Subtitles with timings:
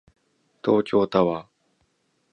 [0.65, 1.47] 東京タワー